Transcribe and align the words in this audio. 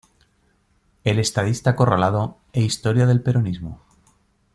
El 1.03 1.19
estadista 1.19 1.69
acorralado" 1.69 2.39
e 2.53 2.61
"Historia 2.63 3.05
del 3.05 3.21
Peronismo. 3.21 3.81